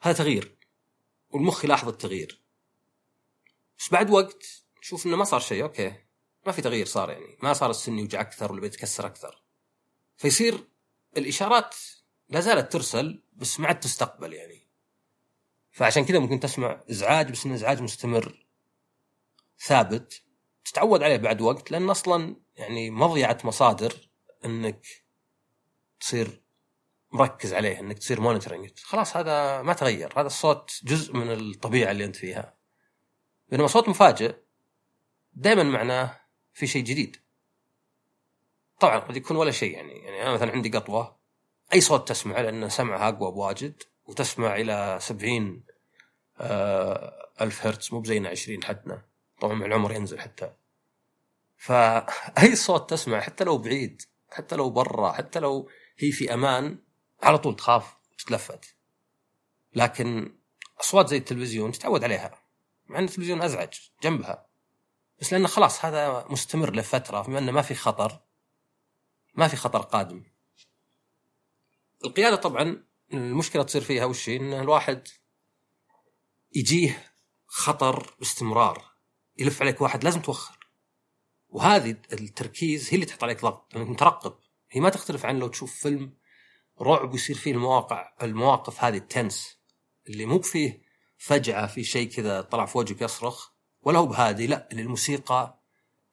هذا 0.00 0.14
تغيير 0.14 0.58
والمخ 1.30 1.64
يلاحظ 1.64 1.88
التغيير. 1.88 2.42
بس 3.78 3.92
بعد 3.92 4.10
وقت 4.10 4.44
نشوف 4.78 5.06
إنه 5.06 5.16
ما 5.16 5.24
صار 5.24 5.40
شيء 5.40 5.62
أوكي 5.62 5.94
ما 6.46 6.52
في 6.52 6.62
تغيير 6.62 6.86
صار 6.86 7.10
يعني. 7.10 7.38
ما 7.42 7.52
صار 7.52 7.70
السن 7.70 7.98
يوجع 7.98 8.20
أكثر 8.20 8.52
ولا 8.52 8.60
بيتكسر 8.60 9.06
أكثر. 9.06 9.42
فيصير 10.16 10.68
الإشارات 11.16 11.74
لا 12.28 12.40
زالت 12.40 12.72
ترسل 12.72 13.22
بس 13.32 13.60
ما 13.60 13.66
عاد 13.66 13.80
تستقبل 13.80 14.32
يعني. 14.32 14.57
فعشان 15.78 16.04
كذا 16.04 16.18
ممكن 16.18 16.40
تسمع 16.40 16.80
إزعاج 16.90 17.30
بس 17.30 17.46
انه 17.46 17.54
إزعاج 17.54 17.82
مستمر 17.82 18.46
ثابت 19.58 20.22
تتعود 20.64 21.02
عليه 21.02 21.16
بعد 21.16 21.40
وقت 21.40 21.70
لأن 21.70 21.90
أصلا 21.90 22.36
يعني 22.56 22.90
مضيعه 22.90 23.38
مصادر 23.44 24.10
إنك 24.44 24.86
تصير 26.00 26.42
مركز 27.12 27.54
عليه 27.54 27.80
إنك 27.80 27.98
تصير 27.98 28.20
مونيتورنج 28.20 28.70
خلاص 28.78 29.16
هذا 29.16 29.62
ما 29.62 29.72
تغير 29.72 30.20
هذا 30.20 30.26
الصوت 30.26 30.80
جزء 30.84 31.16
من 31.16 31.32
الطبيعة 31.32 31.90
اللي 31.90 32.04
أنت 32.04 32.16
فيها. 32.16 32.56
بينما 33.48 33.66
صوت 33.66 33.88
مفاجئ 33.88 34.36
دائما 35.32 35.62
معناه 35.62 36.20
في 36.52 36.66
شيء 36.66 36.84
جديد. 36.84 37.16
طبعا 38.80 38.98
قد 38.98 39.16
يكون 39.16 39.36
ولا 39.36 39.50
شيء 39.50 39.72
يعني 39.72 39.92
يعني 39.92 40.22
أنا 40.22 40.32
مثلا 40.32 40.52
عندي 40.52 40.68
قطوة 40.68 41.18
أي 41.74 41.80
صوت 41.80 42.08
تسمعه 42.08 42.42
لأن 42.42 42.68
سمعها 42.68 43.08
أقوى 43.08 43.32
بواجد 43.32 43.82
وتسمع 44.08 44.56
إلى 44.56 44.98
70 45.00 45.67
آه 46.40 47.28
ألف 47.40 47.66
هرتز 47.66 47.94
مو 47.94 48.00
بزينا 48.00 48.28
20 48.28 48.64
حدنا 48.64 49.02
طبعا 49.40 49.54
مع 49.54 49.66
العمر 49.66 49.92
ينزل 49.92 50.20
حتى. 50.20 50.54
فأي 51.56 52.56
صوت 52.56 52.90
تسمع 52.90 53.20
حتى 53.20 53.44
لو 53.44 53.58
بعيد 53.58 54.02
حتى 54.30 54.56
لو 54.56 54.70
برا 54.70 55.12
حتى 55.12 55.40
لو 55.40 55.70
هي 55.98 56.12
في 56.12 56.34
أمان 56.34 56.78
على 57.22 57.38
طول 57.38 57.56
تخاف 57.56 57.96
تتلفت. 58.18 58.76
لكن 59.74 60.38
أصوات 60.80 61.08
زي 61.08 61.16
التلفزيون 61.16 61.72
تتعود 61.72 62.04
عليها 62.04 62.42
مع 62.86 62.98
إن 62.98 63.04
التلفزيون 63.04 63.42
أزعج 63.42 63.74
جنبها. 64.02 64.46
بس 65.20 65.32
لأنه 65.32 65.48
خلاص 65.48 65.84
هذا 65.84 66.26
مستمر 66.30 66.74
لفترة 66.74 67.22
بما 67.22 67.38
إنه 67.38 67.52
ما 67.52 67.62
في 67.62 67.74
خطر 67.74 68.20
ما 69.34 69.48
في 69.48 69.56
خطر 69.56 69.80
قادم. 69.80 70.24
القيادة 72.04 72.36
طبعا 72.36 72.84
المشكلة 73.12 73.62
تصير 73.62 73.82
فيها 73.82 74.04
وش 74.04 74.28
إن 74.28 74.52
الواحد 74.52 75.08
يجيه 76.54 77.12
خطر 77.46 78.14
باستمرار 78.18 78.84
يلف 79.38 79.62
عليك 79.62 79.80
واحد 79.80 80.04
لازم 80.04 80.20
توخر. 80.20 80.58
وهذه 81.48 81.90
التركيز 82.12 82.88
هي 82.88 82.94
اللي 82.94 83.06
تحط 83.06 83.24
عليك 83.24 83.42
ضغط 83.42 83.74
لأنك 83.74 83.88
مترقب. 83.88 84.34
هي 84.70 84.80
ما 84.80 84.90
تختلف 84.90 85.26
عن 85.26 85.38
لو 85.38 85.48
تشوف 85.48 85.74
فيلم 85.74 86.12
رعب 86.80 87.14
يصير 87.14 87.36
فيه 87.36 87.52
المواقع 87.52 88.12
المواقف 88.22 88.84
هذه 88.84 88.96
التنس 88.96 89.58
اللي 90.08 90.26
مو 90.26 90.40
فيه 90.40 90.82
فجعة 91.18 91.66
في 91.66 91.84
شيء 91.84 92.08
كذا 92.08 92.40
طلع 92.40 92.66
في 92.66 92.78
وجهك 92.78 93.02
يصرخ 93.02 93.50
ولا 93.82 93.98
هو 93.98 94.06
بهادي 94.06 94.46
لا 94.46 94.68
الموسيقى 94.72 95.58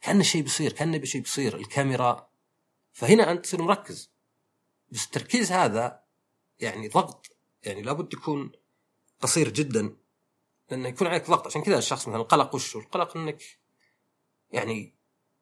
كأن 0.02 0.24
شيء 0.24 0.41
بيصير 0.41 0.71
كأن 0.71 1.06
شيء 1.06 1.21
بيصير 1.21 1.56
الكاميرا. 1.58 2.30
فهنا 2.91 3.32
أنت 3.32 3.45
تصير 3.45 3.62
مركز. 3.62 4.12
بس 4.89 5.06
التركيز 5.06 5.52
هذا 5.52 6.04
يعني 6.60 6.88
ضغط 6.88 7.38
يعني 7.63 7.82
لابد 7.82 8.13
يكون 8.13 8.52
قصير 9.21 9.50
جدا. 9.50 9.95
لأنه 10.71 10.89
يكون 10.89 11.08
عليك 11.08 11.30
ضغط 11.30 11.47
عشان 11.47 11.62
كذا 11.62 11.78
الشخص 11.78 12.08
مثلا 12.08 12.21
القلق 12.21 12.56
وش 12.56 12.75
القلق 12.75 13.17
إنك 13.17 13.43
يعني 14.51 14.93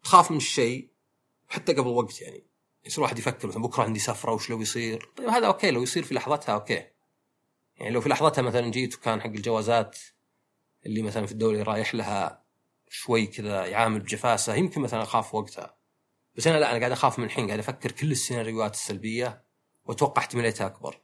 تخاف 0.04 0.32
من 0.32 0.38
الشيء 0.38 0.90
حتى 1.48 1.74
قبل 1.74 1.88
وقت 1.88 2.22
يعني. 2.22 2.44
يصير 2.86 3.04
واحد 3.04 3.20
يفكر 3.20 3.48
مثلا 3.48 3.62
بكرة 3.62 3.84
عندي 3.84 4.00
سفرة 4.00 4.32
وش 4.32 4.50
لو 4.50 4.62
يصير؟ 4.62 5.10
طيب 5.16 5.30
هذا 5.30 5.48
أوكي 5.48 5.72
لو 5.72 5.84
يصير 5.84 6.04
في 6.04 6.14
لحظتها 6.14 6.54
أوكي. 6.54 6.88
يعني 7.78 7.92
لو 7.92 8.02
في 8.02 8.10
لحظتها 8.10 8.42
مثلا 8.42 8.72
جيت 8.72 8.96
وكان 8.96 9.22
حق 9.22 9.28
الجوازات 9.28 10.00
اللي 10.86 11.02
مثلا 11.02 11.26
في 11.26 11.32
الدولة 11.32 11.64
رايح 11.64 11.96
لها 11.96 12.44
شوي 12.90 13.28
كذا 13.28 13.66
يعامل 13.66 14.00
بجفاسة 14.00 14.56
يمكن 14.56 14.82
مثلا 14.82 15.04
أخاف 15.04 15.36
وقتها. 15.36 15.78
بس 16.36 16.48
أنا 16.48 16.58
لا 16.58 16.72
أنا 16.72 16.80
قاعد 16.80 16.92
أخاف 16.92 17.20
من 17.20 17.26
الحين 17.26 17.48
قاعد 17.48 17.60
أفكر 17.60 17.92
كل 17.92 18.12
السيناريوهات 18.12 18.74
السلبية 18.74 19.44
وأتوقع 19.86 20.22
احتماليتها 20.22 20.68
أكبر. 20.68 21.02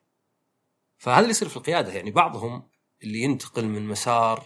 فهذا 0.98 1.20
اللي 1.20 1.30
يصير 1.30 1.50
في 1.50 1.58
القيادة 1.58 1.94
يعني. 1.94 2.12
بعضهم 2.12 2.70
اللي 3.04 3.20
ينتقل 3.20 3.66
من 3.66 3.88
مسار 3.88 4.46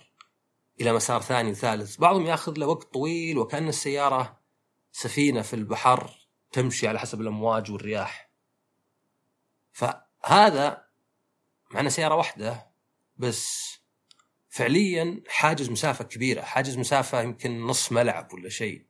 إلى 0.82 0.94
مسار 0.94 1.22
ثاني 1.22 1.52
وثالث. 1.52 1.98
بعضهم 1.98 2.26
ياخذ 2.26 2.58
له 2.58 2.68
وقت 2.68 2.94
طويل 2.94 3.38
وكأن 3.38 3.68
السيارة 3.68 4.40
سفينة 4.92 5.42
في 5.42 5.54
البحر 5.54 6.12
تمشي 6.52 6.88
على 6.88 7.00
حسب 7.00 7.22
الأمواج 7.22 7.72
والرياح. 7.72 8.30
فهذا 9.72 10.86
معنا 11.72 11.90
سيارة 11.90 12.16
واحدة 12.16 12.72
بس 13.16 13.74
فعليا 14.50 15.24
حاجز 15.28 15.70
مسافة 15.70 16.04
كبيرة 16.04 16.42
حاجز 16.42 16.78
مسافة 16.78 17.22
يمكن 17.22 17.62
نص 17.62 17.92
ملعب 17.92 18.34
ولا 18.34 18.50
شيء. 18.50 18.86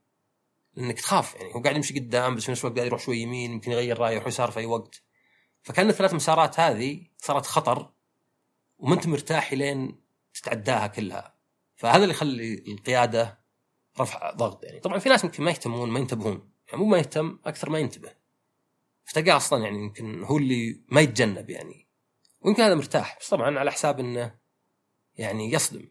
لأنك 0.74 1.00
تخاف 1.00 1.34
يعني 1.34 1.54
هو 1.54 1.60
قاعد 1.60 1.76
يمشي 1.76 1.98
قدام 1.98 2.34
بس 2.34 2.44
في 2.44 2.50
نفس 2.50 2.64
الوقت 2.64 2.76
قاعد 2.76 2.86
يروح 2.86 3.00
شوي 3.00 3.18
يمين 3.18 3.52
يمكن 3.52 3.72
يغير 3.72 3.98
رايه 3.98 4.14
يروح 4.14 4.26
يسار 4.26 4.50
في 4.50 4.60
أي 4.60 4.66
وقت. 4.66 5.02
فكأن 5.62 5.88
الثلاث 5.88 6.14
مسارات 6.14 6.60
هذه 6.60 7.06
صارت 7.18 7.46
خطر 7.46 7.93
وما 8.78 8.94
انت 8.94 9.06
مرتاح 9.06 9.52
لين 9.52 10.00
تتعداها 10.34 10.86
كلها. 10.86 11.34
فهذا 11.76 12.02
اللي 12.02 12.14
يخلي 12.14 12.54
القيادة 12.54 13.44
رفع 14.00 14.30
ضغط 14.30 14.64
يعني. 14.64 14.80
طبعا 14.80 14.98
في 14.98 15.08
ناس 15.08 15.24
يمكن 15.24 15.44
ما 15.44 15.50
يهتمون 15.50 15.90
ما 15.90 15.98
ينتبهون. 15.98 16.50
يعني 16.68 16.78
مو 16.78 16.84
ما 16.88 16.98
يهتم 16.98 17.38
أكثر 17.44 17.70
ما 17.70 17.78
ينتبه. 17.78 18.12
فتلقاه 19.04 19.36
أصلا 19.36 19.64
يعني 19.64 19.78
يمكن 19.78 20.24
هو 20.24 20.38
اللي 20.38 20.84
ما 20.88 21.00
يتجنب 21.00 21.50
يعني. 21.50 21.88
ويمكن 22.40 22.62
هذا 22.62 22.74
مرتاح 22.74 23.18
بس 23.20 23.28
طبعا 23.28 23.58
على 23.58 23.72
حساب 23.72 24.00
إنه 24.00 24.38
يعني 25.16 25.52
يصدم. 25.52 25.88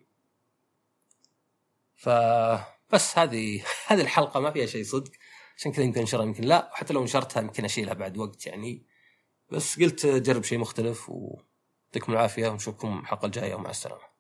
فبس 1.96 3.18
هذه 3.18 3.64
هذه 3.88 4.02
الحلقة 4.02 4.40
ما 4.40 4.52
فيها 4.52 4.66
شيء 4.66 4.84
صدق. 4.84 5.12
عشان 5.58 5.72
كذا 5.72 5.86
يمكن 5.86 6.00
أنشرها 6.00 6.24
يمكن 6.24 6.44
لا. 6.44 6.70
وحتى 6.74 6.94
لو 6.94 7.04
نشرتها 7.04 7.42
يمكن 7.42 7.66
أشيلها 7.66 7.94
بعد 7.94 8.18
وقت 8.18 8.46
يعني. 8.46 8.86
بس 9.52 9.80
قلت 9.80 10.06
جرب 10.06 10.44
شيء 10.44 10.58
مختلف 10.60 11.12
ويعطيكم 11.94 12.14
العافية 12.14 12.48
ونشوفكم 12.50 13.00
الحلقة 13.00 13.26
الجاية 13.26 13.56
ومع 13.56 13.70
السلامة. 13.70 14.13